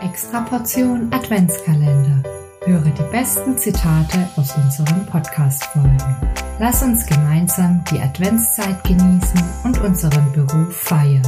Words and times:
Extra 0.00 0.40
Portion 0.42 1.08
Adventskalender. 1.12 2.22
Höre 2.64 2.80
die 2.80 3.12
besten 3.12 3.56
Zitate 3.56 4.28
aus 4.36 4.56
unseren 4.56 5.06
Podcast-Folgen. 5.06 6.16
Lass 6.58 6.82
uns 6.82 7.06
gemeinsam 7.06 7.84
die 7.90 8.00
Adventszeit 8.00 8.82
genießen 8.84 9.40
und 9.64 9.80
unseren 9.82 10.32
Beruf 10.32 10.76
feiern. 10.76 11.22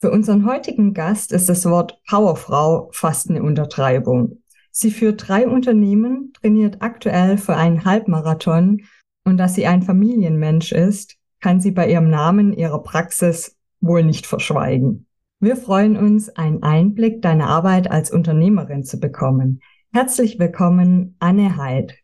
Für 0.00 0.10
unseren 0.10 0.46
heutigen 0.46 0.94
Gast 0.94 1.32
ist 1.32 1.48
das 1.48 1.64
Wort 1.66 2.00
Powerfrau 2.08 2.90
fast 2.92 3.28
eine 3.28 3.42
Untertreibung. 3.42 4.42
Sie 4.70 4.90
führt 4.90 5.28
drei 5.28 5.48
Unternehmen, 5.48 6.32
trainiert 6.40 6.80
aktuell 6.80 7.38
für 7.38 7.56
einen 7.56 7.84
Halbmarathon 7.84 8.82
und 9.24 9.36
dass 9.36 9.54
sie 9.54 9.66
ein 9.66 9.82
Familienmensch 9.82 10.72
ist, 10.72 11.16
kann 11.40 11.60
sie 11.60 11.72
bei 11.72 11.90
ihrem 11.90 12.08
Namen 12.08 12.52
ihrer 12.52 12.82
Praxis 12.82 13.56
wohl 13.80 14.04
nicht 14.04 14.26
verschweigen. 14.26 15.06
Wir 15.42 15.56
freuen 15.56 15.96
uns, 15.96 16.28
einen 16.28 16.62
Einblick 16.62 17.22
deiner 17.22 17.46
Arbeit 17.46 17.90
als 17.90 18.12
Unternehmerin 18.12 18.84
zu 18.84 19.00
bekommen. 19.00 19.62
Herzlich 19.90 20.38
willkommen, 20.38 21.16
Anne 21.18 21.56
Heid. 21.56 21.94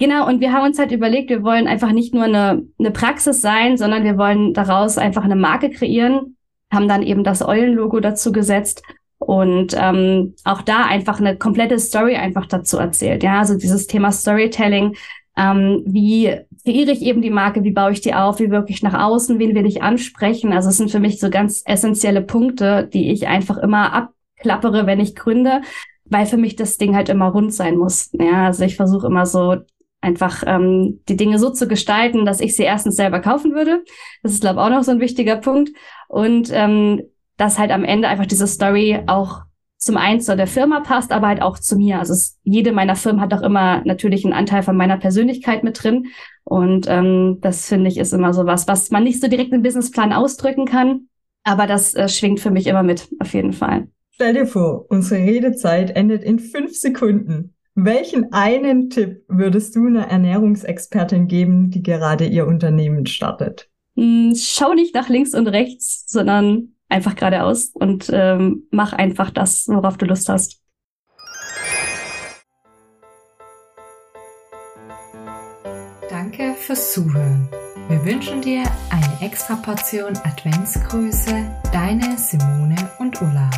Genau, 0.00 0.26
und 0.26 0.40
wir 0.40 0.52
haben 0.52 0.66
uns 0.66 0.80
halt 0.80 0.90
überlegt, 0.90 1.30
wir 1.30 1.44
wollen 1.44 1.68
einfach 1.68 1.92
nicht 1.92 2.14
nur 2.14 2.24
eine, 2.24 2.64
eine 2.80 2.90
Praxis 2.90 3.40
sein, 3.40 3.76
sondern 3.76 4.02
wir 4.02 4.18
wollen 4.18 4.54
daraus 4.54 4.98
einfach 4.98 5.22
eine 5.22 5.36
Marke 5.36 5.70
kreieren, 5.70 6.36
haben 6.72 6.88
dann 6.88 7.04
eben 7.04 7.22
das 7.22 7.46
Eulen-Logo 7.46 8.00
dazu 8.00 8.32
gesetzt 8.32 8.82
und 9.18 9.72
ähm, 9.78 10.34
auch 10.42 10.62
da 10.62 10.84
einfach 10.84 11.20
eine 11.20 11.36
komplette 11.36 11.78
Story 11.78 12.16
einfach 12.16 12.46
dazu 12.46 12.78
erzählt. 12.78 13.22
Ja, 13.22 13.38
also 13.38 13.56
dieses 13.56 13.86
Thema 13.86 14.10
Storytelling 14.10 14.96
ähm, 15.38 15.82
wie 15.86 16.36
kreiere 16.64 16.90
ich 16.90 17.02
eben 17.02 17.22
die 17.22 17.30
Marke, 17.30 17.62
wie 17.62 17.70
baue 17.70 17.92
ich 17.92 18.00
die 18.00 18.14
auf, 18.14 18.40
wie 18.40 18.50
wirke 18.50 18.72
ich 18.72 18.82
nach 18.82 19.00
außen, 19.00 19.38
wen 19.38 19.54
will 19.54 19.66
ich 19.66 19.82
ansprechen. 19.82 20.52
Also 20.52 20.68
es 20.68 20.76
sind 20.76 20.90
für 20.90 20.98
mich 20.98 21.20
so 21.20 21.30
ganz 21.30 21.62
essentielle 21.64 22.22
Punkte, 22.22 22.88
die 22.92 23.12
ich 23.12 23.28
einfach 23.28 23.56
immer 23.56 23.92
abklappere, 23.92 24.86
wenn 24.86 24.98
ich 24.98 25.14
gründe, 25.14 25.62
weil 26.04 26.26
für 26.26 26.36
mich 26.36 26.56
das 26.56 26.76
Ding 26.76 26.96
halt 26.96 27.08
immer 27.08 27.28
rund 27.28 27.54
sein 27.54 27.76
muss. 27.76 28.10
Ja, 28.12 28.46
also 28.46 28.64
ich 28.64 28.76
versuche 28.76 29.06
immer 29.06 29.26
so 29.26 29.56
einfach 30.00 30.42
ähm, 30.46 31.00
die 31.08 31.16
Dinge 31.16 31.38
so 31.38 31.50
zu 31.50 31.68
gestalten, 31.68 32.24
dass 32.24 32.40
ich 32.40 32.56
sie 32.56 32.64
erstens 32.64 32.96
selber 32.96 33.20
kaufen 33.20 33.54
würde. 33.54 33.84
Das 34.22 34.32
ist, 34.32 34.40
glaube 34.40 34.60
ich, 34.60 34.66
auch 34.66 34.70
noch 34.70 34.82
so 34.82 34.90
ein 34.90 35.00
wichtiger 35.00 35.36
Punkt. 35.36 35.70
Und 36.08 36.50
ähm, 36.52 37.02
dass 37.36 37.58
halt 37.58 37.70
am 37.70 37.84
Ende 37.84 38.08
einfach 38.08 38.26
diese 38.26 38.46
Story 38.48 39.00
auch 39.06 39.42
zum 39.88 39.96
einen 39.96 40.20
zu 40.20 40.36
der 40.36 40.46
Firma 40.46 40.80
passt, 40.80 41.12
aber 41.12 41.28
halt 41.28 41.40
auch 41.40 41.58
zu 41.58 41.74
mir. 41.78 41.98
Also 41.98 42.12
es, 42.12 42.38
jede 42.44 42.72
meiner 42.72 42.94
Firmen 42.94 43.22
hat 43.22 43.32
auch 43.32 43.40
immer 43.40 43.82
natürlich 43.86 44.22
einen 44.22 44.34
Anteil 44.34 44.62
von 44.62 44.76
meiner 44.76 44.98
Persönlichkeit 44.98 45.64
mit 45.64 45.82
drin. 45.82 46.08
Und 46.44 46.86
ähm, 46.90 47.38
das 47.40 47.66
finde 47.66 47.88
ich 47.88 47.96
ist 47.96 48.12
immer 48.12 48.34
so 48.34 48.44
was, 48.44 48.68
was 48.68 48.90
man 48.90 49.04
nicht 49.04 49.18
so 49.18 49.28
direkt 49.28 49.50
im 49.54 49.62
Businessplan 49.62 50.12
ausdrücken 50.12 50.66
kann. 50.66 51.08
Aber 51.42 51.66
das 51.66 51.94
äh, 51.94 52.06
schwingt 52.10 52.38
für 52.38 52.50
mich 52.50 52.66
immer 52.66 52.82
mit, 52.82 53.08
auf 53.18 53.32
jeden 53.32 53.54
Fall. 53.54 53.88
Stell 54.10 54.34
dir 54.34 54.44
vor, 54.44 54.84
unsere 54.90 55.22
Redezeit 55.22 55.96
endet 55.96 56.22
in 56.22 56.38
fünf 56.38 56.76
Sekunden. 56.76 57.54
Welchen 57.74 58.30
einen 58.34 58.90
Tipp 58.90 59.22
würdest 59.28 59.74
du 59.74 59.86
einer 59.86 60.08
Ernährungsexpertin 60.08 61.28
geben, 61.28 61.70
die 61.70 61.82
gerade 61.82 62.26
ihr 62.26 62.46
Unternehmen 62.46 63.06
startet? 63.06 63.70
Hm, 63.96 64.34
schau 64.36 64.74
nicht 64.74 64.94
nach 64.94 65.08
links 65.08 65.32
und 65.32 65.46
rechts, 65.46 66.04
sondern 66.08 66.74
einfach 66.88 67.14
geradeaus 67.14 67.70
und 67.74 68.10
ähm, 68.12 68.66
mach 68.70 68.92
einfach 68.92 69.30
das, 69.30 69.66
worauf 69.68 69.96
du 69.96 70.06
Lust 70.06 70.28
hast. 70.28 70.62
Danke 76.10 76.54
fürs 76.54 76.92
Zuhören. 76.92 77.48
Wir 77.88 78.04
wünschen 78.04 78.42
dir 78.42 78.64
eine 78.90 79.26
extra 79.26 79.56
Portion 79.56 80.16
Adventsgrüße, 80.18 81.46
deine 81.72 82.18
Simone 82.18 82.76
und 82.98 83.20
Ulla. 83.22 83.50